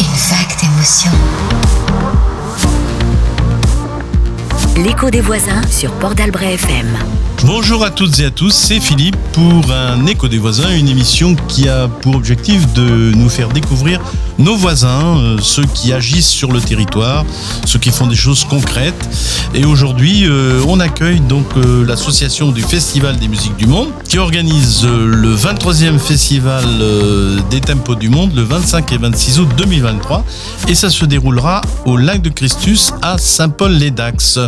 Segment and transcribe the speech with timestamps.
[0.00, 1.10] Une vague d'émotion.
[4.78, 6.86] L'écho des voisins sur Port d'Albret FM.
[7.44, 11.36] Bonjour à toutes et à tous, c'est Philippe pour un écho des voisins, une émission
[11.48, 14.00] qui a pour objectif de nous faire découvrir
[14.38, 17.24] nos voisins, euh, ceux qui agissent sur le territoire,
[17.64, 19.08] ceux qui font des choses concrètes.
[19.54, 24.18] Et aujourd'hui, euh, on accueille donc euh, l'association du Festival des musiques du monde qui
[24.18, 26.64] organise le 23e festival
[27.50, 30.24] des tempos du monde le 25 et 26 août 2023
[30.68, 34.38] et ça se déroulera au lac de Christus à Saint-Paul-les-Dax,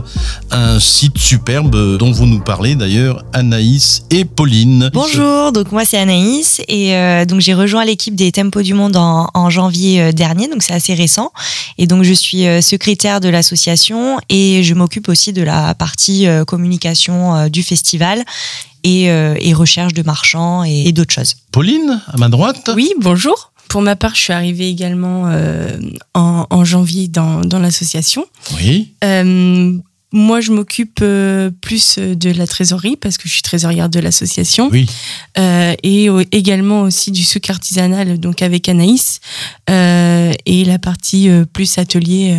[0.51, 4.91] un site superbe dont vous nous parlez d'ailleurs Anaïs et Pauline.
[4.93, 6.95] Bonjour, donc moi c'est Anaïs et
[7.27, 10.95] donc j'ai rejoint l'équipe des Tempos du Monde en, janvier euh, dernier, donc c'est assez
[10.95, 11.33] récent.
[11.79, 16.27] Et donc je suis euh, secrétaire de l'association et je m'occupe aussi de la partie
[16.47, 18.25] communication du festival.
[18.83, 19.11] Et,
[19.53, 21.35] recherche de marchands et, d'autres choses.
[21.53, 22.71] Pauline, à ma droite.
[22.75, 23.53] Oui, bonjour.
[23.69, 25.31] Pour ma part, je suis arrivée également
[26.15, 28.25] en, janvier dans, dans l'association.
[28.57, 28.95] Oui.
[30.13, 34.69] Moi, je m'occupe euh, plus de la trésorerie parce que je suis trésorière de l'association.
[34.73, 34.87] Oui.
[35.39, 39.21] Euh, et également aussi du souk artisanal, donc avec Anaïs.
[39.69, 42.37] Euh, et la partie plus atelier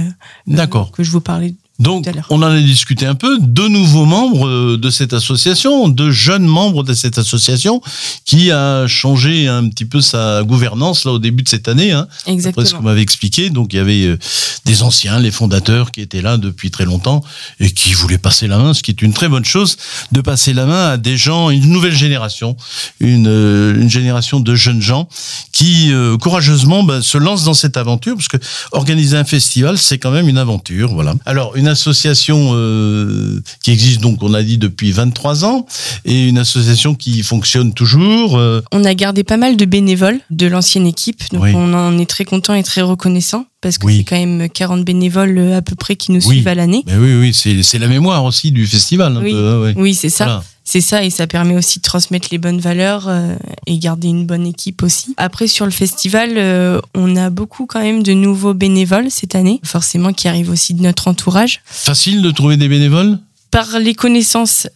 [0.47, 0.91] D'accord.
[0.91, 3.39] que je vous parlais donc, on en a discuté un peu.
[3.39, 7.81] Deux nouveaux membres euh, de cette association, deux jeunes membres de cette association,
[8.23, 11.91] qui a changé un petit peu sa gouvernance là au début de cette année.
[11.91, 12.61] Hein, Exactement.
[12.61, 13.49] Après ce qu'on m'avait expliqué.
[13.49, 14.19] Donc, il y avait euh,
[14.65, 17.23] des anciens, les fondateurs, qui étaient là depuis très longtemps
[17.59, 19.77] et qui voulaient passer la main, ce qui est une très bonne chose,
[20.11, 22.57] de passer la main à des gens, une nouvelle génération,
[22.99, 25.07] une, euh, une génération de jeunes gens
[25.51, 28.37] qui courageusement bah, se lancent dans cette aventure, parce que
[28.71, 30.93] organiser un festival, c'est quand même une aventure.
[30.93, 31.13] Voilà.
[31.25, 35.65] Alors, une association euh, qui existe donc, on a dit, depuis 23 ans,
[36.05, 38.37] et une association qui fonctionne toujours.
[38.37, 38.61] Euh.
[38.71, 42.25] On a gardé pas mal de bénévoles de l'ancienne équipe, donc on en est très
[42.25, 45.95] content et très reconnaissant parce que c'est quand même 40 bénévoles euh, à peu près
[45.95, 46.83] qui nous suivent à l'année.
[46.87, 49.17] oui, oui, c'est la mémoire aussi du festival.
[49.21, 49.33] oui,
[49.75, 50.43] oui c'est ça.
[50.63, 53.35] C'est ça, et ça permet aussi de transmettre les bonnes valeurs euh,
[53.65, 55.13] et garder une bonne équipe aussi.
[55.17, 59.59] Après, sur le festival, euh, on a beaucoup quand même de nouveaux bénévoles cette année,
[59.63, 61.61] forcément qui arrivent aussi de notre entourage.
[61.65, 63.17] Facile de trouver des bénévoles?
[63.49, 64.67] Par les connaissances,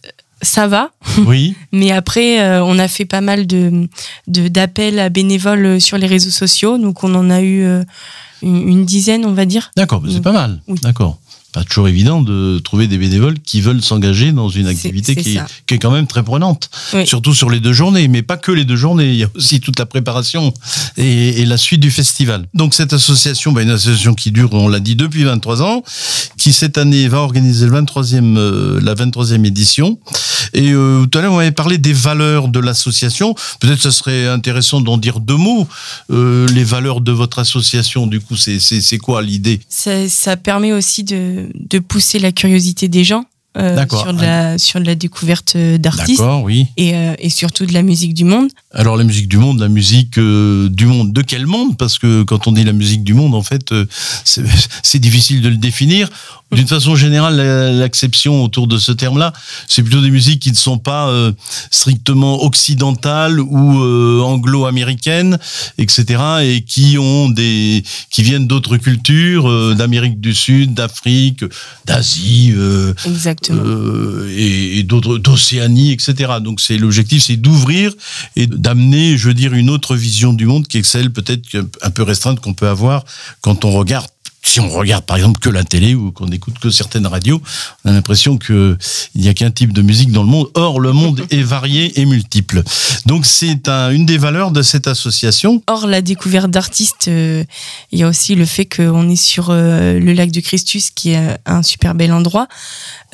[0.42, 0.90] ça va.
[1.26, 1.54] Oui.
[1.72, 3.88] Mais après, on a fait pas mal de
[4.26, 7.64] d'appels à bénévoles sur les réseaux sociaux, donc on en a eu
[8.42, 9.70] une, dizaine, on va dire.
[9.76, 10.60] D'accord, c'est pas mal.
[10.82, 11.18] D'accord
[11.56, 15.74] pas toujours évident de trouver des bénévoles qui veulent s'engager dans une activité qui, qui,
[15.74, 16.68] est quand même très prenante,
[17.06, 19.60] surtout sur les deux journées, mais pas que les deux journées, il y a aussi
[19.60, 20.52] toute la préparation
[20.98, 22.46] et, et la suite du festival.
[22.52, 25.82] Donc cette association, bah, une association qui dure, on l'a dit, depuis 23 ans,
[26.36, 29.98] qui cette année va organiser le 23e, euh, la 23e édition.
[30.52, 33.34] Et euh, tout à l'heure, on avait parlé des valeurs de l'association.
[33.60, 35.66] Peut-être ce serait intéressant d'en dire deux mots.
[36.10, 39.60] Euh, les valeurs de votre association, du coup, c'est quoi l'idée?
[39.68, 43.24] Ça, ça permet aussi de, de, pousser la curiosité des gens.
[43.56, 46.66] Euh, sur, de la, sur de la découverte d'artistes oui.
[46.76, 48.50] et, euh, et, surtout de la musique du monde.
[48.78, 51.78] Alors la musique du monde, la musique euh, du monde, de quel monde?
[51.78, 53.74] Parce que quand on dit la musique du monde, en fait,
[54.24, 56.10] c'est difficile de le définir.
[56.52, 57.36] D'une façon générale,
[57.76, 59.32] l'acception autour de ce terme-là,
[59.66, 61.32] c'est plutôt des musiques qui ne sont pas euh,
[61.72, 65.40] strictement occidentales ou euh, anglo-américaines,
[65.76, 71.44] etc., et qui ont des, qui viennent d'autres cultures, euh, d'Amérique du Sud, d'Afrique,
[71.84, 72.54] d'Asie,
[74.30, 76.34] et, et d'autres, d'Océanie, etc.
[76.40, 77.92] Donc c'est l'objectif, c'est d'ouvrir
[78.36, 81.46] et d'amener, je veux dire, une autre vision du monde qui excelle peut-être
[81.82, 83.04] un peu restreinte qu'on peut avoir
[83.40, 84.08] quand on regarde
[84.46, 87.42] si on regarde par exemple que la télé ou qu'on écoute que certaines radios,
[87.84, 88.78] on a l'impression qu'il
[89.16, 90.48] n'y a qu'un type de musique dans le monde.
[90.54, 92.62] Or, le monde est varié et multiple.
[93.06, 95.62] Donc, c'est un, une des valeurs de cette association.
[95.66, 97.44] Or, la découverte d'artistes, euh,
[97.90, 101.10] il y a aussi le fait qu'on est sur euh, le lac de Christus, qui
[101.10, 102.46] est un super bel endroit.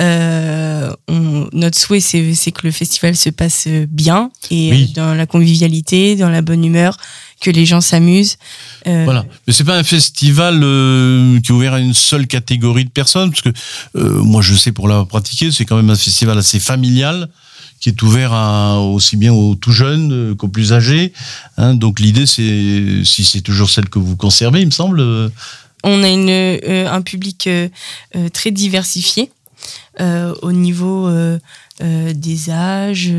[0.00, 6.16] Euh, on, notre souhait, c'est que le festival se passe bien et dans la convivialité,
[6.16, 6.96] dans la bonne humeur
[7.42, 8.38] que les gens s'amusent.
[8.86, 12.84] Euh, voilà, mais c'est pas un festival euh, qui est ouvert à une seule catégorie
[12.84, 13.50] de personnes, parce que
[13.96, 17.28] euh, moi je sais pour l'avoir pratiqué, c'est quand même un festival assez familial
[17.80, 21.12] qui est ouvert à, aussi bien aux tout jeunes qu'aux plus âgés.
[21.56, 25.02] Hein, donc l'idée, c'est si c'est toujours celle que vous conservez, il me semble.
[25.82, 26.30] On a une,
[26.70, 27.50] un public
[28.32, 29.32] très diversifié
[29.98, 31.10] au niveau
[31.80, 33.12] des âges.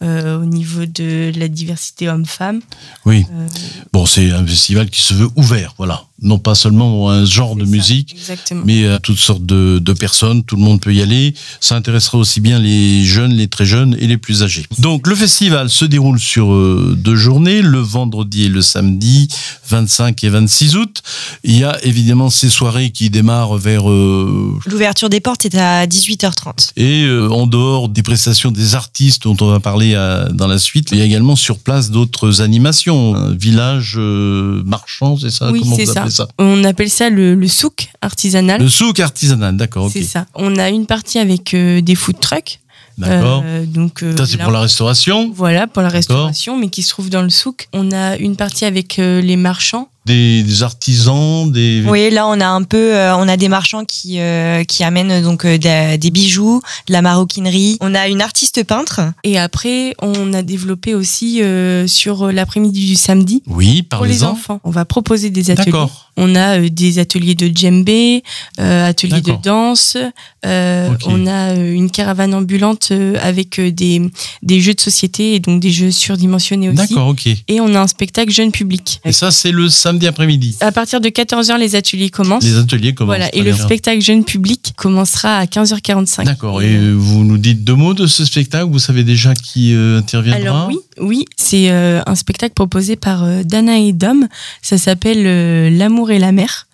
[0.00, 2.60] Euh, au niveau de la diversité homme-femme.
[3.04, 3.26] Oui.
[3.32, 3.48] Euh,
[3.92, 6.04] bon, c'est un festival qui se veut ouvert, voilà.
[6.20, 8.62] Non pas seulement un genre de ça, musique, Exactement.
[8.66, 11.34] mais à toutes sortes de, de personnes, tout le monde peut y aller.
[11.60, 14.64] Ça intéressera aussi bien les jeunes, les très jeunes et les plus âgés.
[14.78, 19.28] Donc le festival se déroule sur euh, deux journées, le vendredi et le samedi,
[19.68, 21.02] 25 et 26 août.
[21.44, 23.88] Il y a évidemment ces soirées qui démarrent vers...
[23.90, 26.72] euh, L'ouverture des portes est à 18h30.
[26.76, 30.58] et euh, en dehors des prestations des artistes dont on va parler euh, dans la
[30.58, 33.14] suite, il y a également sur place d'autres animations.
[33.14, 36.07] Un village euh, marchand, c'est ça Oui, Comment c'est ça.
[36.10, 38.60] Ça On appelle ça le, le souk artisanal.
[38.60, 39.90] Le souk artisanal, d'accord.
[39.92, 40.26] C'est ça.
[40.34, 42.60] On a une partie avec euh, des food trucks.
[42.96, 43.42] D'accord.
[43.44, 46.88] Euh, donc euh, ça, c'est pour la restauration Voilà, pour la restauration, mais qui se
[46.88, 47.68] trouve dans le souk.
[47.72, 49.88] On a une partie avec les marchands.
[50.08, 51.84] Des, des artisans, des...
[51.86, 55.22] Oui, là on a un peu, euh, on a des marchands qui euh, qui amènent
[55.22, 57.76] donc euh, des, des bijoux, de la maroquinerie.
[57.80, 59.00] On a une artiste peintre.
[59.22, 64.60] Et après, on a développé aussi euh, sur l'après-midi du samedi Oui, pour les enfants.
[64.64, 65.66] On va proposer des ateliers.
[65.72, 66.06] D'accord.
[66.20, 68.24] On a euh, des ateliers de djembé,
[68.58, 69.96] euh, ateliers de danse.
[70.44, 70.90] euh.
[71.06, 74.02] On a euh, une caravane ambulante euh, avec euh, des,
[74.42, 76.76] des jeux de société et donc des jeux surdimensionnés aussi.
[76.88, 77.26] D'accord, ok.
[77.46, 79.00] Et on a un spectacle jeune public.
[79.04, 80.56] Et ça, c'est le samedi après-midi.
[80.60, 82.44] À partir de 14h, les ateliers commencent.
[82.44, 83.16] Les ateliers commencent.
[83.16, 83.64] Voilà, et le bien.
[83.64, 86.24] spectacle jeune public commencera à 15h45.
[86.24, 86.62] D'accord.
[86.62, 88.70] Et vous nous dites deux mots de ce spectacle?
[88.70, 90.40] Vous savez déjà qui euh, interviendra?
[90.40, 94.28] Alors oui, oui, c'est euh, un spectacle proposé par euh, Dana et Dom.
[94.62, 96.67] Ça s'appelle L'amour et la mer.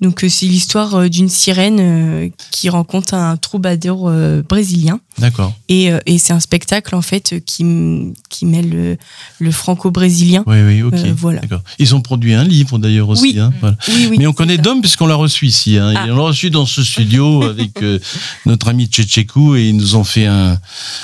[0.00, 4.10] Donc euh, c'est l'histoire euh, d'une sirène euh, qui rencontre un troubadour
[4.48, 5.00] brésilien.
[5.18, 5.54] D'accord.
[5.68, 7.64] Et, et c'est un spectacle en fait qui,
[8.28, 8.96] qui mêle le,
[9.38, 10.44] le franco-brésilien.
[10.46, 10.94] Oui, oui, ok.
[10.94, 11.40] Euh, voilà.
[11.78, 13.32] Ils ont produit un livre d'ailleurs aussi.
[13.34, 13.38] Oui.
[13.38, 13.76] hein, voilà.
[13.88, 14.16] Oui, oui.
[14.18, 14.62] Mais on connaît ça.
[14.62, 15.76] Dom puisqu'on l'a reçu ici.
[15.76, 15.92] Hein.
[15.96, 16.06] Ah.
[16.06, 17.98] Et On l'a reçu dans ce studio avec euh,
[18.46, 20.58] notre ami Tchétchékou et ils nous ont fait un,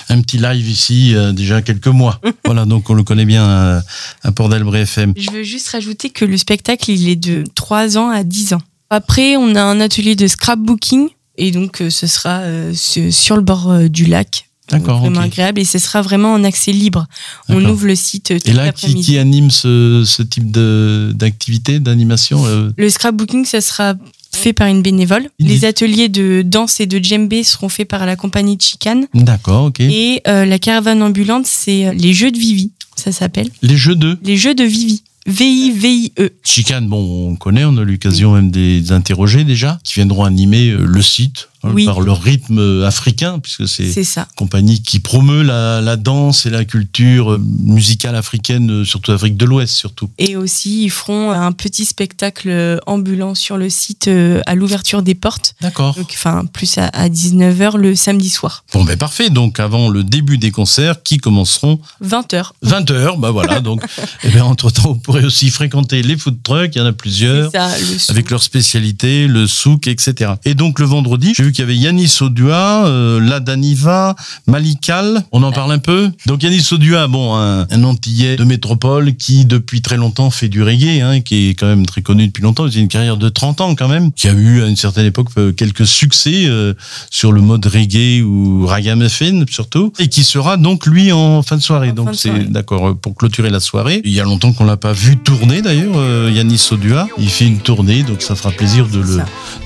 [0.09, 2.21] un petit live ici euh, déjà quelques mois.
[2.45, 3.83] voilà, donc on le connaît bien à,
[4.23, 5.13] à Port d'Albret FM.
[5.17, 8.46] Je veux juste rajouter que le spectacle, il est de 3 ans à 10 ans.
[8.91, 11.09] Après, on a un atelier de scrapbooking.
[11.39, 14.49] Et donc, euh, ce sera euh, su- sur le bord euh, du lac.
[14.71, 15.61] D'accord, Vraiment agréable.
[15.61, 17.07] Et ce sera vraiment en accès libre.
[17.49, 22.43] On ouvre le site Et là, qui, anime ce, ce type d'activité, d'animation
[22.77, 23.95] Le scrapbooking, ça sera
[24.33, 25.29] fait par une bénévole.
[25.39, 29.07] Il Les ateliers de danse et de djembé seront faits par la compagnie Chicane.
[29.15, 29.79] D'accord, ok.
[29.81, 33.49] Et euh, la caravane ambulante, c'est les jeux de Vivi, ça s'appelle.
[33.63, 34.19] Les jeux de?
[34.25, 35.05] Les jeux de Vivi.
[35.27, 36.31] V-I-V-I-E.
[36.45, 40.71] chicane, bon, on connaît, on a l'occasion même de les interroger déjà, qui viendront animer
[40.71, 41.85] euh, le site hein, Oui.
[41.85, 44.29] par leur rythme africain, puisque c'est ça.
[44.37, 49.37] compagnie qui promeut la, la danse et la culture euh, musicale africaine, euh, surtout Afrique
[49.37, 50.09] de l'Ouest surtout.
[50.19, 54.09] Et aussi, ils feront un petit spectacle euh, ambulant sur le site
[54.47, 55.55] à l'ouverture des portes.
[55.61, 55.97] D'accord.
[56.13, 58.65] Enfin, plus à, à 19h le samedi soir.
[58.73, 59.31] Bon, ben parfait.
[59.31, 62.51] Donc, avant le début des concerts qui commenceront 20h.
[62.65, 63.61] 20h, bah voilà.
[63.67, 63.83] Donc,
[64.25, 67.51] eh ben, entre-temps, vous pourrez aussi fréquenter les food trucks, il y en a plusieurs.
[67.51, 70.33] Ça, le avec leurs spécialités, le souk, etc.
[70.45, 74.15] Et donc le vendredi, j'ai vu qu'il y avait Yanis Odua, euh, Ladaniva,
[74.47, 75.25] Malikal.
[75.33, 76.11] On en parle un peu.
[76.27, 80.63] Donc Yanis Odua, bon, un, un Antillais de métropole qui depuis très longtemps fait du
[80.63, 82.67] reggae, hein, qui est quand même très connu depuis longtemps.
[82.67, 85.07] Il a une carrière de 30 ans quand même, qui a eu à une certaine
[85.07, 86.75] époque euh, quelques succès euh,
[87.11, 91.63] sur le mode reggae ou ragamuffin surtout, et qui sera donc lui en fin de
[91.63, 91.91] soirée.
[91.91, 94.03] En donc c'est d'accord euh, pour clôturer la soirée.
[94.05, 97.09] Il y a longtemps qu'on l'a pas vu tourner d'ailleurs, euh, Yanis Odua.
[97.19, 99.19] Il fait une tournée, donc ça fera plaisir de le,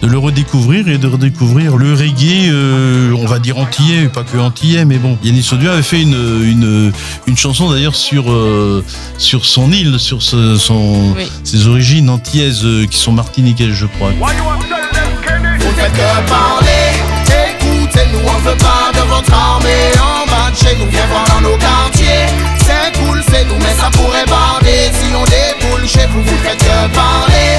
[0.03, 4.37] de le redécouvrir et de redécouvrir le reggae, euh, on va dire antillais, pas que
[4.39, 5.19] antillais, mais bon.
[5.23, 6.93] Yanis Odua avait fait une, une,
[7.27, 8.85] une chanson d'ailleurs sur, euh,
[9.19, 11.31] sur son île, sur ce- son, Oui.
[11.45, 14.11] ses origines antillaises euh, qui sont martiniquaises, je crois.
[14.11, 16.93] Vous ne faites que parler,
[17.29, 21.41] écoutez-nous, on veut pas de votre armée en bas de chez nous, viens voir dans
[21.49, 22.27] nos quartiers.
[22.59, 26.23] C'est cool, c'est nous, mais ça pourrait barder si on déboule chez vous.
[26.23, 27.59] Vous faites que parler,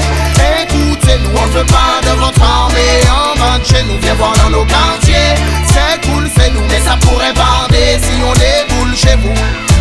[1.52, 5.36] veut pas de votre armée en bas chez nous, viens voir dans nos quartiers.
[5.66, 9.34] C'est cool, c'est nous, mais ça pourrait barder si on déboule chez vous.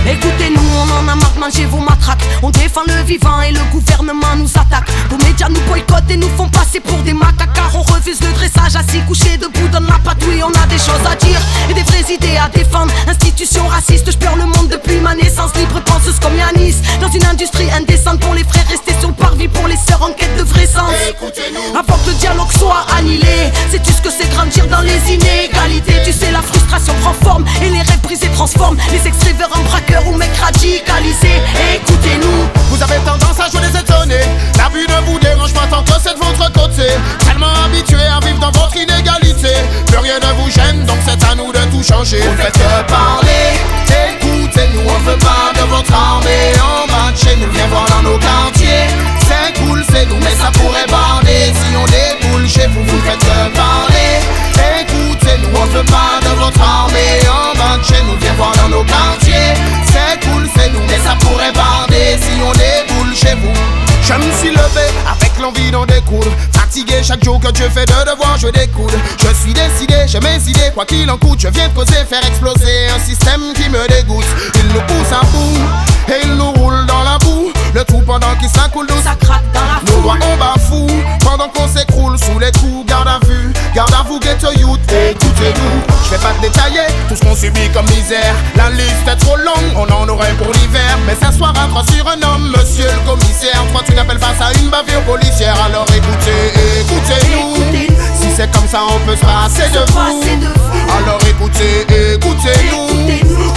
[0.05, 2.23] Écoutez-nous, on en a marre de manger vos matraques.
[2.41, 4.89] On défend le vivant et le gouvernement nous attaque.
[5.09, 7.53] Vos médias nous boycottent et nous font passer pour des macaques.
[7.53, 10.43] Car on refuse le dressage, assis couché debout dans la patouille.
[10.43, 12.91] On a des choses à dire et des vraies idées à défendre.
[13.07, 15.55] Institution raciste, je pleure le monde depuis ma naissance.
[15.55, 16.77] Libre penseuse comme Yanis.
[16.99, 19.47] Dans une industrie indécente pour les frères restés sur le parvis.
[19.47, 20.35] Pour les sœurs en quête
[20.71, 20.91] sens.
[21.77, 26.01] Avant que le dialogue soit annihilé, sais-tu ce que c'est grandir dans les inégalités?
[26.05, 28.77] Tu sais, la frustration prend forme et les rêves brisés transforment.
[28.91, 31.41] Les extraits vers un braqueur ou mec radicalisé.
[31.75, 32.49] Écoutez-nous.
[32.69, 34.27] Vous avez tendance à jouer les étonnés.
[34.57, 36.87] La vue ne vous dérange pas tant que c'est de votre côté.
[37.25, 39.53] Tellement habitué à vivre dans votre inégalité.
[39.87, 42.21] Plus rien ne vous gêne donc c'est à nous de tout changer.
[42.21, 43.59] Vous ne faites que parler.
[43.87, 46.53] Écoutez-nous on veut pas de votre armée.
[46.59, 48.50] En bas de chez nous viens voir dans nos quartiers
[58.61, 59.53] dans nos quartiers.
[59.85, 63.53] C'est cool, c'est nous, mais ça pourrait barder si on déboule chez vous.
[64.03, 66.31] Je me suis levé avec l'envie d'en découdre.
[66.51, 68.91] Fatigué chaque jour que Dieu fait de devoir, je découle.
[69.19, 71.39] Je suis décidé, j'ai mes idées, quoi qu'il en coûte.
[71.39, 74.25] Je viens poser, faire exploser un système qui me dégoûte.
[74.55, 77.51] Il nous pousse à bout et il nous roule dans la boue.
[77.73, 79.95] Le tout pendant qu'il s'accoule, nous ça craque dans la foule.
[79.95, 82.87] Nos doigts on bafoue pendant qu'on s'écroule sous les coups.
[82.87, 83.19] Garde à
[84.11, 84.79] vous, ghetto youth.
[84.91, 88.35] Écoutez-nous, je vais pas détailler tout ce qu'on subit comme misère.
[88.55, 90.97] La liste est trop longue, on en aurait pour l'hiver.
[91.07, 93.63] Mais s'asseoir à trois sur un homme, monsieur le commissaire.
[93.71, 95.55] Toi, tu n'appelles pas ça une bavure policière.
[95.65, 96.51] Alors écoutez,
[96.81, 97.55] écoutez-nous.
[98.19, 100.23] Si c'est comme ça, on peut se passer de vous.
[100.97, 102.87] Alors écoutez, écoutez-nous.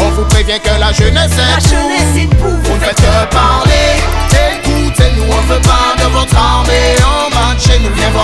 [0.01, 1.69] On vous prévient que la jeunesse est La tout.
[1.69, 3.99] jeunesse est pour Vous ne faites que parler.
[4.57, 6.95] Écoutez-nous, on veut pas de votre armée.
[7.03, 8.24] En bas de chez nous, viens voir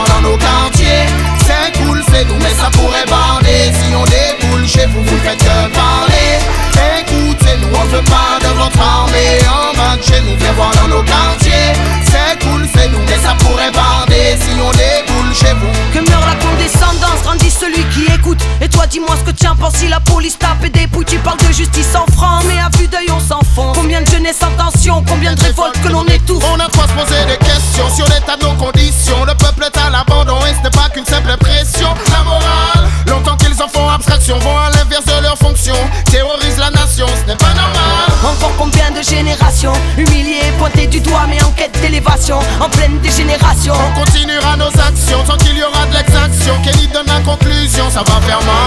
[18.90, 21.04] dis-moi ce que tu en penses si la police tape et dépouille.
[21.04, 23.76] Tu parles de justice en franc, mais à vue d'œil, on s'enfonce.
[23.76, 26.44] Combien de jeunesse en tension, combien de révoltes que l'on étouffe.
[26.52, 29.24] On a trop se poser des questions sur l'état de nos conditions.
[29.24, 31.88] Le peuple est à l'abandon et ce n'est pas qu'une simple pression.
[32.10, 35.74] La morale, longtemps qu'ils en font abstraction, vont à l'inverse de leur fonction.
[36.10, 38.10] Terrorisent la nation, ce n'est pas normal.
[38.24, 43.74] Encore combien de générations humiliées, pointées du doigt, mais en quête d'élévation, en pleine dégénération.
[43.74, 46.54] On continuera nos actions tant qu'il y aura de l'exaction.
[46.64, 48.59] Kelly donne la conclusion, ça va faire mal.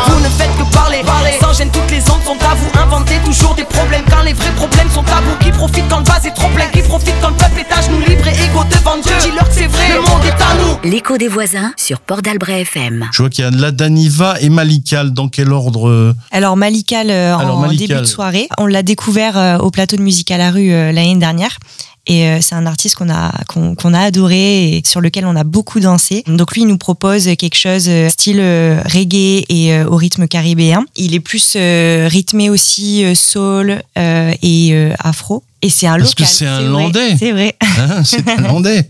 [10.83, 13.07] L'écho des voisins sur Port d'Albret FM.
[13.13, 15.13] Je vois qu'il y a La Daniva et Malikal.
[15.13, 17.87] Dans quel ordre euh, Alors Malikal euh, Alors, en Malikal.
[17.87, 20.91] début de soirée, on l'a découvert euh, au plateau de musique à la rue euh,
[20.91, 21.57] l'année dernière.
[22.05, 25.45] Et euh, c'est un artiste qu'on a qu'on a adoré et sur lequel on a
[25.45, 26.21] beaucoup dansé.
[26.27, 30.27] Donc lui, il nous propose quelque chose euh, style euh, reggae et euh, au rythme
[30.27, 30.83] caribéen.
[30.97, 35.43] Il est plus euh, rythmé aussi euh, soul euh, et euh, afro.
[35.65, 36.35] Et c'est un Parce que local.
[36.35, 37.15] c'est un Landais.
[37.17, 37.55] C'est vrai.
[37.79, 38.89] hein, C'est un Landais.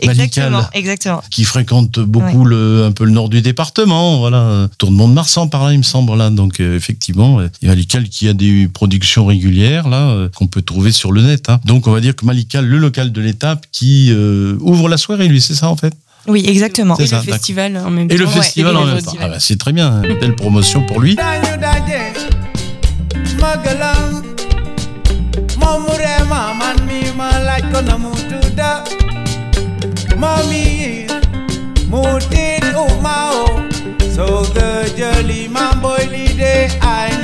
[0.00, 0.62] exactement.
[0.72, 1.22] Exactement.
[1.30, 5.64] Qui fréquente beaucoup le, un peu le nord du département, voilà, tournement de Marsan par
[5.64, 6.30] là, il me semble là.
[6.30, 10.46] Donc euh, effectivement, il y a Malikal qui a des productions régulières là euh, qu'on
[10.46, 11.50] peut trouver sur le net.
[11.50, 11.60] hein.
[11.66, 15.28] Donc on va dire que Malikal, le local de l'étape, qui euh, ouvre la soirée,
[15.28, 15.92] lui, c'est ça en fait?
[16.26, 16.94] Oui, exactement.
[16.96, 18.30] C'est Et ça, le festival en même Et le temps.
[18.30, 19.12] festival Ouais, en même temps.
[19.20, 20.02] Ah bah, c'est très bien, hein.
[20.20, 21.16] belle promotion pour lui.
[25.74, 28.84] Omurema manmi malaiko na mutuda
[30.16, 31.06] Mommy
[31.90, 33.48] mutin umao
[34.14, 37.17] So the jolly mamboy lide I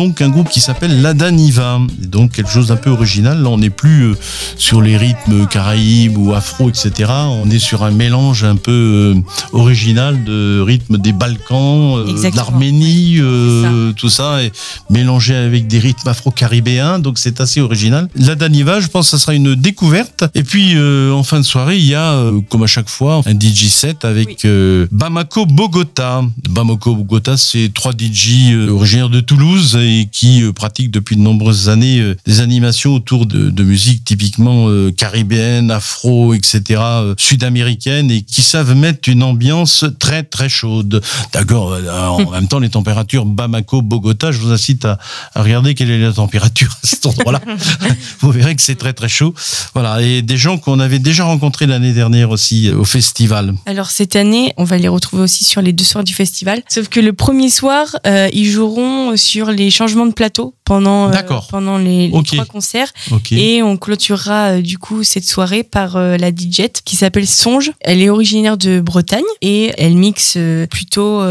[0.00, 1.78] donc un groupe qui s'appelle Lada Niva.
[2.02, 3.42] Et donc quelque chose d'un peu original.
[3.42, 4.14] Là, on n'est plus euh,
[4.56, 7.10] sur les rythmes caraïbes ou afro, etc.
[7.42, 9.20] On est sur un mélange un peu euh,
[9.52, 14.52] original de rythmes des Balkans, euh, de l'Arménie, euh, tout ça, et
[14.88, 16.98] mélangé avec des rythmes afro-caribéens.
[16.98, 18.08] Donc c'est assez original.
[18.14, 20.24] Lada Niva, je pense que ça sera une découverte.
[20.34, 23.20] Et puis euh, en fin de soirée, il y a, euh, comme à chaque fois,
[23.26, 24.46] un DJ set avec
[24.90, 26.22] Bamako Bogota.
[26.48, 31.68] Bamako Bogota, c'est trois DJ originaires de Toulouse et qui euh, pratiquent depuis de nombreuses
[31.68, 36.80] années euh, des animations autour de, de musique typiquement euh, caribéenne, afro, etc.,
[37.16, 41.02] sud-américaine et qui savent mettre une ambiance très très chaude.
[41.32, 41.76] D'accord.
[41.90, 44.98] En même temps, les températures Bamako, Bogota, je vous incite à,
[45.34, 47.40] à regarder quelle est la température à cet endroit-là.
[48.20, 49.34] vous verrez que c'est très très chaud.
[49.74, 50.02] Voilà.
[50.02, 53.54] Et des gens qu'on avait déjà rencontrés l'année dernière aussi au festival.
[53.66, 56.62] Alors cette année, on va les retrouver aussi sur les deux soirs du festival.
[56.68, 61.10] Sauf que le premier soir, euh, ils joueront sur les changements de plateau pendant euh,
[61.10, 61.46] D'accord.
[61.48, 62.92] pendant les, trois concerts.
[63.30, 67.72] Et on clôturera euh, du coup cette soirée par euh, la DJ qui s'appelle Songe.
[67.80, 70.36] Elle est originaire de Bretagne et elle mixe
[70.70, 71.22] plutôt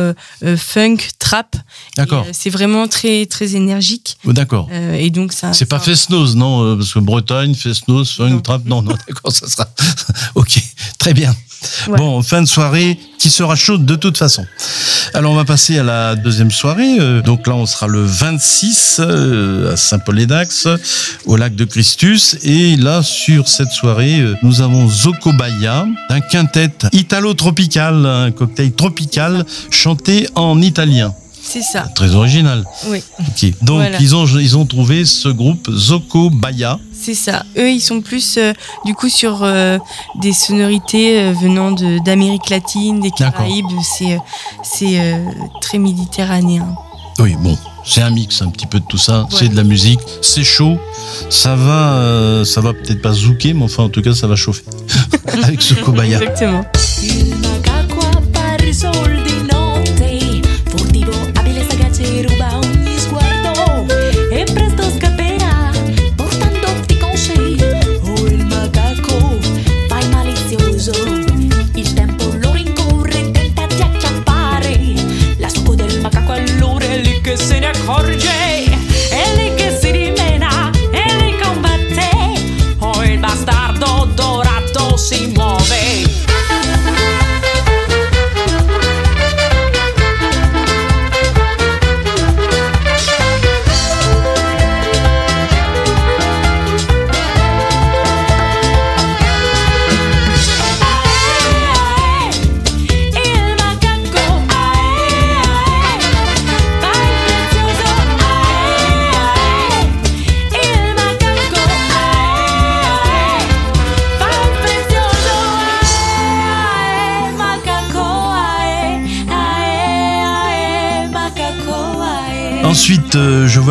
[0.57, 1.55] funk, trap.
[1.95, 2.25] D'accord.
[2.31, 4.17] C'est vraiment très très énergique.
[4.25, 4.67] D'accord.
[4.71, 5.53] Euh, et donc ça.
[5.53, 8.41] C'est pas Fest-Noz, non Parce que Bretagne, Fest-Noz, Funk, Non.
[8.41, 9.67] Trap, non, non, d'accord, ça sera.
[10.35, 10.59] ok,
[10.97, 11.35] très bien.
[11.87, 11.97] Ouais.
[11.97, 14.45] Bon, fin de soirée qui sera chaude de toute façon.
[15.13, 17.21] Alors, on va passer à la deuxième soirée.
[17.21, 18.03] Donc là, on sera le
[18.39, 19.01] 26.
[19.01, 20.69] Euh, à Saint-Paul-et-Dax,
[21.25, 22.37] au lac de Christus.
[22.43, 29.45] Et là, sur cette soirée, euh, nous avons Zocobaya, un quintet italo-tropical, un cocktail tropical
[29.69, 31.13] chanté en italien.
[31.41, 31.81] C'est ça.
[31.95, 32.63] Très original.
[32.87, 33.03] Oui.
[33.19, 33.51] Ok.
[33.61, 33.97] Donc Voilà.
[33.99, 36.79] ils ont ils ont trouvé ce groupe Zocobaya.
[36.93, 37.43] C'est ça.
[37.57, 38.53] Eux, ils sont plus euh,
[38.85, 39.77] du coup sur euh,
[40.21, 43.11] des sonorités euh, venant d'Amérique latine, des.
[43.11, 43.65] Caraïbes.
[43.83, 44.17] C'est
[44.63, 45.21] c'est
[45.61, 46.67] très méditerranéen.
[47.19, 47.57] Oui, bon,
[47.89, 49.21] c'est un mix un petit peu de tout ça.
[49.21, 49.27] Ouais.
[49.31, 50.77] C'est de la musique, c'est chaud.
[51.29, 54.35] Ça va, euh, ça va peut-être pas zouker, mais enfin en tout cas ça va
[54.35, 54.63] chauffer
[55.43, 56.21] avec ce Kobaya.
[56.21, 56.65] Exactement.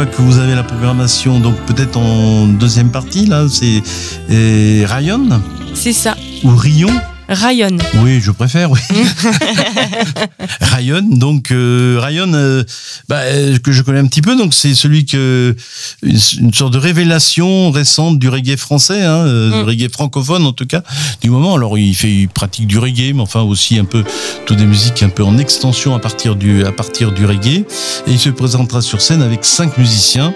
[0.05, 3.83] Vois que vous avez la programmation, donc peut-être en deuxième partie là, c'est
[4.31, 5.41] euh, Ryan
[5.75, 6.15] C'est ça.
[6.45, 6.93] ou Rion?
[7.29, 7.79] Rayonne.
[8.03, 8.81] Oui, je préfère, oui.
[10.61, 12.65] Ryan, donc euh, Ryan, euh,
[13.09, 15.55] bah, euh, que je connais un petit peu, donc c'est celui que
[16.03, 19.67] une, une sorte de révélation récente du reggae français, hein, euh, du Mm.
[19.67, 20.83] reggae francophone en tout cas,
[21.21, 21.55] du moment.
[21.55, 24.05] Alors il fait, il pratique du reggae, mais enfin aussi un peu
[24.47, 27.65] toutes des musiques un peu en extension à partir du à partir du reggae,
[28.07, 30.33] et il se présentera sur scène avec cinq musiciens,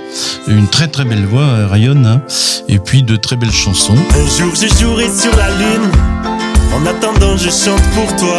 [0.49, 2.23] une très très belle voix, Ryan, hein,
[2.69, 3.97] et puis de très belles chansons.
[4.11, 6.32] Un jour je jouerai sur la lune.
[6.75, 8.39] En attendant, je chante pour toi.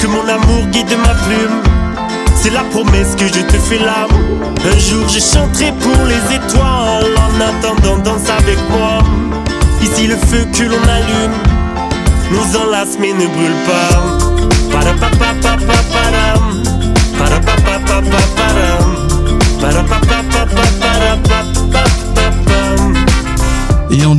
[0.00, 1.62] Que mon amour guide ma plume.
[2.36, 4.06] C'est la promesse que je te fais là.
[4.64, 7.14] Un jour je chanterai pour les étoiles.
[7.26, 8.98] En attendant, danse avec moi.
[9.82, 11.36] Ici le feu que l'on allume
[12.32, 14.24] nous enlace mais ne brûle pas.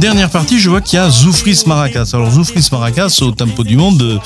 [0.06, 2.12] Dernière partie, je vois qu'il y a Zoufris Maracas.
[2.14, 4.20] Alors Zoufris Maracas, au Tempo du Monde,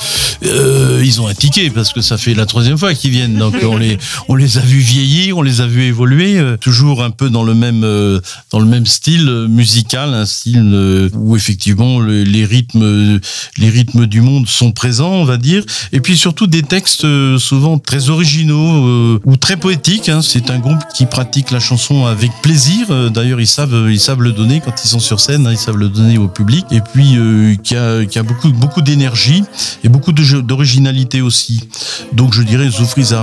[0.44, 3.36] euh, ils ont un ticket parce que ça fait la troisième fois qu'ils viennent.
[3.38, 7.30] Donc on les, a vus vieillir, on les a vus évoluer, euh, toujours un peu
[7.30, 12.44] dans le même, euh, dans le même style musical, un style où effectivement le- les
[12.44, 13.18] rythmes,
[13.56, 15.64] les rythmes du monde sont présents, on va dire.
[15.92, 17.06] Et puis surtout des textes
[17.38, 20.10] souvent très originaux ou très poétiques.
[20.10, 20.20] hein.
[20.20, 23.10] C'est un groupe qui pratique la chanson avec plaisir.
[23.10, 25.46] D'ailleurs, ils savent, ils savent le donner quand ils sont sur scène.
[25.46, 26.66] hein, le donner au public.
[26.70, 29.44] Et puis euh, qui a, qui a beaucoup, beaucoup d'énergie
[29.84, 31.68] et beaucoup d'originalité aussi.
[32.12, 32.68] Donc je dirais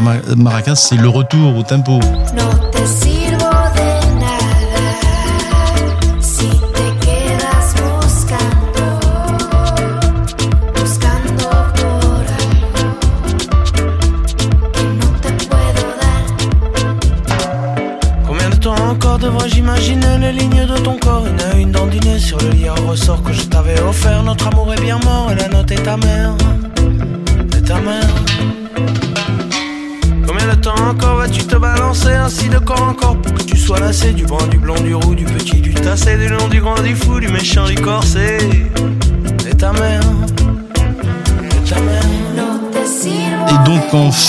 [0.02, 2.00] Ma- Maracas, c'est le retour au tempo.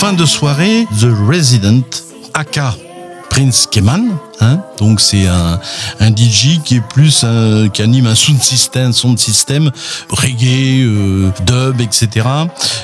[0.09, 1.83] Fin de soirée, The Resident,
[2.33, 2.75] aka
[3.29, 4.17] Prince Keman.
[4.79, 5.59] Donc c'est un,
[6.09, 7.25] DJ qui est plus
[7.73, 9.19] qui anime un sound system, sound
[10.09, 12.25] reggae, euh, dub, etc.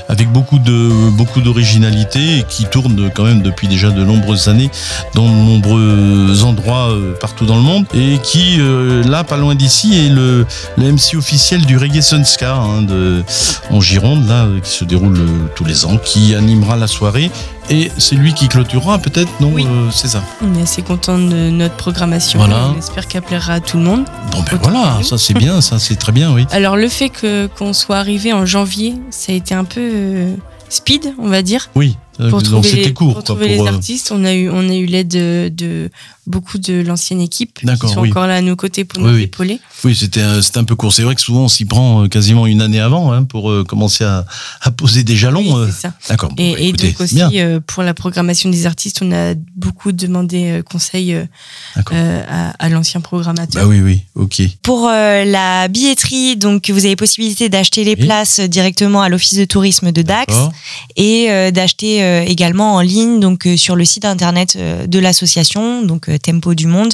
[0.10, 4.70] Avec beaucoup d'originalité et qui tourne quand même depuis déjà de nombreuses années
[5.14, 9.56] dans de nombreux endroits euh, partout dans le monde et qui euh, là pas loin
[9.56, 10.46] d'ici est le,
[10.78, 12.86] MC officiel du Reggae Sunska hein,
[13.72, 17.32] en Gironde là euh, qui se déroule euh, tous les ans, qui animera la soirée
[17.70, 19.66] et c'est lui qui clôturera peut-être non Oui.
[19.66, 20.24] euh, c'est ça.
[20.42, 22.40] On est assez content de notre programmation.
[22.40, 22.72] Voilà.
[22.76, 24.06] On espère qu'elle plaira à tout le monde.
[24.32, 26.46] Bon ben voilà, ça c'est bien, ça c'est très bien oui.
[26.52, 30.36] Alors le fait que qu'on soit arrivé en janvier, ça a été un peu euh,
[30.70, 31.70] speed, on va dire.
[31.76, 33.08] Oui, Pour donc trouver, c'était les, court.
[33.08, 35.50] pour quoi, trouver les pour, euh, artistes, on a eu, on a eu l'aide de,
[35.54, 35.90] de
[36.28, 38.10] beaucoup de l'ancienne équipe qui sont oui.
[38.10, 39.24] encore là à nos côtés pour Oui, nous oui.
[39.24, 39.60] épauler.
[39.84, 40.94] Oui, c'était un, peu court.
[40.94, 43.64] C'est vrai que souvent on s'y prend euh, quasiment une année avant hein, pour euh,
[43.64, 44.26] commencer à,
[44.62, 45.58] à poser des jalons.
[45.60, 45.68] euh.
[46.10, 46.30] D'accord.
[46.32, 47.30] bon, Et, bah, et donc aussi bien.
[47.34, 51.26] euh, pour la programmation des artistes, on a beaucoup demandé euh, conseil euh,
[51.92, 53.64] euh, à, à l'ancien programmateur.
[53.64, 54.42] Bah oui, oui, ok.
[54.64, 59.46] Pour euh, la billetterie, donc vous avez possibilité d'acheter les places directement à l'office de
[59.46, 60.34] tourisme de Dax
[60.96, 65.00] et euh, d'acheter euh, également en ligne donc euh, sur le site internet euh, de
[65.00, 66.94] l'association donc euh, Tempo du Monde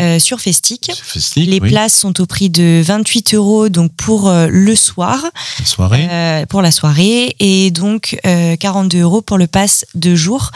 [0.00, 0.90] euh, sur Festic.
[1.02, 1.70] Festic, les oui.
[1.70, 5.18] places sont au prix de 28 euros donc pour euh, le soir,
[5.58, 6.08] La soirée.
[6.10, 10.50] euh, pour la soirée et donc euh, 42 euros pour le pass de jour.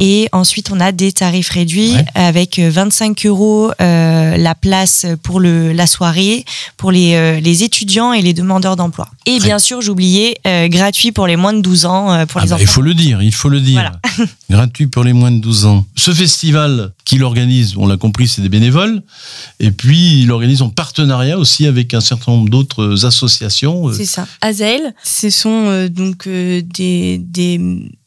[0.00, 2.04] Et ensuite, on a des tarifs réduits Ouais.
[2.14, 6.44] avec euh, 25 euros euh, la place pour le, la soirée,
[6.76, 9.08] pour les, euh, les étudiants et les demandeurs d'emploi.
[9.26, 12.44] Et bien sûr, j'oubliais, euh, gratuit pour les moins de 12 ans, euh, pour Ah
[12.44, 12.62] les bah, enfants.
[12.62, 13.92] il faut le dire, il faut le dire.
[14.14, 14.26] Voilà.
[14.50, 15.86] Gratuit pour les moins de 12 ans.
[15.96, 19.02] Ce festival qu'il organise, on l'a compris, c'est des bénévoles.
[19.60, 23.88] Et puis, il organise en partenariat aussi avec un certain nombre d'autres associations.
[23.88, 24.26] euh, C'est ça.
[24.40, 27.60] Azael, ce sont euh, donc euh, des, des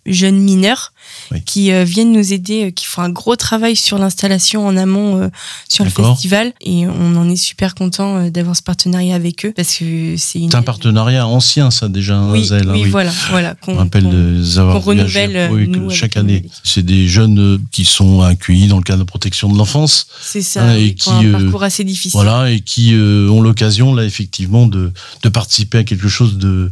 [0.08, 0.94] jeunes mineurs
[1.32, 1.42] Oui.
[1.46, 5.22] qui euh, viennent nous aider, euh, qui font un gros travail sur l'installation en amont
[5.22, 5.28] euh,
[5.70, 6.54] sur le festival.
[6.62, 10.54] Et on en est super content d'avoir ce partenariat avec eux parce que c'est une.
[10.56, 13.56] Un partenariat ancien, ça, déjà, un Oui, Zelle, hein, oui, voilà, voilà.
[13.56, 16.44] Qu'on- rappelle de avoir renouvelle, nous, chaque année.
[16.64, 20.08] C'est des jeunes qui sont accueillis dans le cadre de protection de l'enfance.
[20.22, 22.12] C'est ça, Hein, et qui un parcours assez difficile.
[22.14, 24.92] Voilà, et qui ont l'occasion, là, effectivement, de,
[25.24, 26.72] de participer à quelque chose de,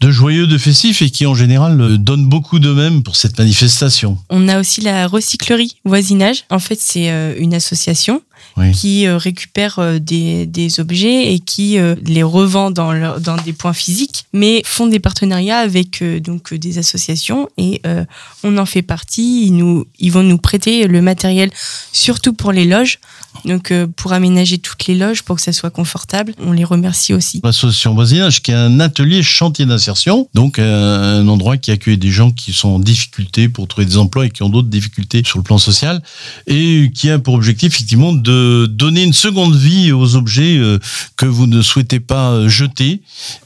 [0.00, 2.58] de joyeux, de festif, et qui, en général, donnent beaucoup
[3.02, 4.18] pour cette manifestation.
[4.30, 6.44] On a aussi la recyclerie voisinage.
[6.50, 8.22] En fait, c'est euh, une association
[8.56, 8.72] Oui.
[8.72, 13.36] qui euh, récupère euh, des, des objets et qui euh, les revend dans, leur- dans
[13.36, 18.04] des points physiques, mais font des partenariats avec donc des associations et euh,
[18.44, 19.44] on en fait partie.
[19.46, 21.50] Ils, nous, ils vont nous prêter le matériel,
[21.92, 22.98] surtout pour les loges,
[23.44, 26.34] donc euh, pour aménager toutes les loges pour que ça soit confortable.
[26.38, 27.40] On les remercie aussi.
[27.44, 32.10] L'association voisinage, qui est un atelier chantier d'insertion, donc euh, un endroit qui accueille des
[32.10, 35.38] gens qui sont en difficulté pour trouver des emplois et qui ont d'autres difficultés sur
[35.38, 36.02] le plan social,
[36.46, 38.25] et qui a pour objectif effectivement de
[38.66, 40.78] donner une seconde vie aux objets euh,
[41.16, 43.00] que vous ne souhaitez pas jeter.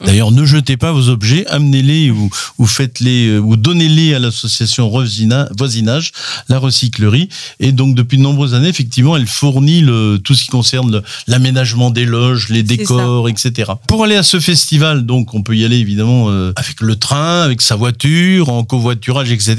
[0.05, 4.89] D'ailleurs, ne jetez pas vos objets, amenez-les ou, ou faites-les euh, ou donnez-les à l'association
[4.89, 6.11] Voisina- voisinage,
[6.49, 7.29] la recyclerie.
[7.59, 11.91] Et donc depuis de nombreuses années, effectivement, elle fournit le, tout ce qui concerne l'aménagement
[11.91, 13.71] des loges, les décors, etc.
[13.87, 17.41] Pour aller à ce festival, donc on peut y aller évidemment euh, avec le train,
[17.41, 19.55] avec sa voiture, en covoiturage, etc.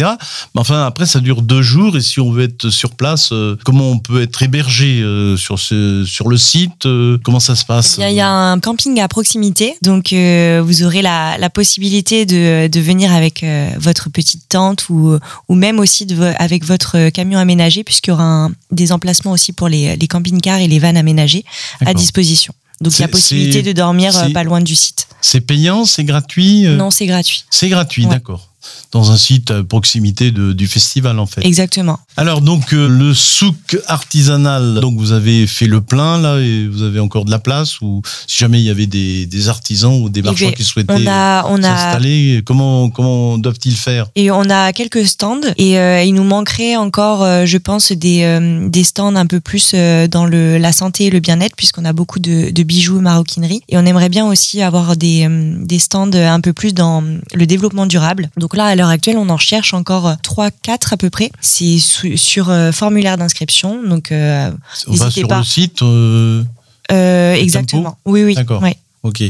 [0.55, 3.57] Mais enfin, après, ça dure deux jours et si on veut être sur place, euh,
[3.65, 7.64] comment on peut être hébergé euh, sur, ce, sur le site euh, Comment ça se
[7.64, 11.51] passe Eh Il y a un camping à proximité, donc euh, vous aurez la, la
[11.51, 13.44] possibilité de, de venir avec
[13.79, 15.16] votre petite tente ou,
[15.48, 19.53] ou même aussi de, avec votre camion aménagé, puisqu'il y aura un- des emplacements aussi
[19.53, 21.44] pour les, les camping-cars et les vannes aménagées
[21.85, 22.55] à disposition.
[22.81, 25.07] Donc il y a possibilité de dormir pas loin du site.
[25.20, 27.44] C'est payant, c'est gratuit Non, c'est gratuit.
[27.51, 28.11] C'est gratuit, Ouais.
[28.11, 28.48] d'accord.
[28.92, 31.44] Dans un site à proximité de- du festival, en fait.
[31.44, 31.98] Exactement.
[32.16, 36.83] Alors donc euh, le souk artisanal, donc vous avez fait le plein là et vous
[36.83, 40.09] avez encore de la place ou si jamais il y avait des, des artisans ou
[40.11, 44.07] des Eh marchands bien, qui souhaitaient a- s'installer, comment comment doivent-ils faire?
[44.16, 48.38] Et on a quelques stands et euh, il nous manquerait encore, euh, je pense, des,
[48.68, 49.75] des stands un peu plus
[50.11, 53.62] dans le, la santé et le bien-être puisqu'on a beaucoup de, de bijoux maroquinerie.
[53.68, 55.27] Et on aimerait bien aussi avoir des,
[55.62, 57.03] des stands un peu plus dans
[57.35, 58.31] le développement durable.
[58.37, 61.31] Donc là, à l'heure actuelle, on en cherche encore 3, 4 à peu près.
[61.41, 63.83] C'est sur euh, formulaire d'inscription.
[63.83, 64.51] Donc, euh,
[64.87, 65.38] On va sur pas.
[65.38, 65.83] le site.
[65.83, 66.43] euh,
[66.91, 67.83] Euh, Le exactement.
[67.83, 68.35] tempo Oui, oui.
[68.35, 68.62] D'accord.
[68.62, 68.77] ouais.
[69.03, 69.23] Ok.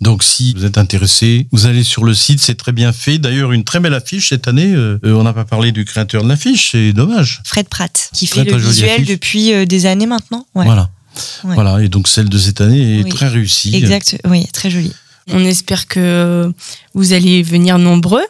[0.00, 3.18] Donc si vous êtes intéressé, vous allez sur le site, c'est très bien fait.
[3.18, 4.72] D'ailleurs, une très belle affiche cette année.
[4.74, 7.40] euh, euh, on n'a pas parlé du créateur de l'affiche, c'est dommage.
[7.44, 9.06] Fred Pratt, qui fait le très jolie visuel affiche.
[9.08, 10.44] depuis euh, des années maintenant.
[10.56, 10.64] Ouais.
[10.64, 10.90] Voilà.
[11.44, 11.54] Ouais.
[11.54, 11.80] Voilà.
[11.82, 13.10] Et donc celle de cette année est Oui.
[13.10, 13.74] très réussie.
[13.76, 14.18] Exact.
[14.26, 14.92] Oui, très joli.
[15.30, 16.52] On espère que
[16.94, 18.24] vous allez venir nombreux.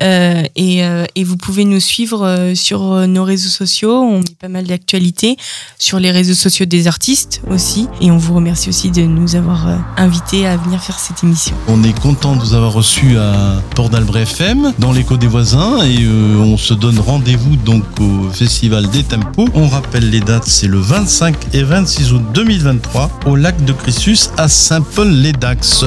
[0.00, 4.00] Euh, et, euh, et vous pouvez nous suivre euh, sur nos réseaux sociaux.
[4.00, 5.36] On met pas mal d'actualités
[5.78, 7.88] sur les réseaux sociaux des artistes aussi.
[8.00, 11.54] Et on vous remercie aussi de nous avoir euh, invités à venir faire cette émission.
[11.66, 15.82] On est content de vous avoir reçu à Port d'Albret FM, dans l'écho des voisins,
[15.82, 19.48] et euh, on se donne rendez-vous donc au Festival des Tempos.
[19.54, 24.30] On rappelle les dates, c'est le 25 et 26 août 2023 au lac de Crissus
[24.36, 25.84] à Saint-Paul-les-Dax.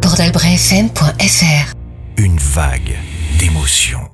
[0.00, 1.81] Portalbrefm.fr
[2.16, 2.96] Une vague
[3.38, 4.10] d'émotions.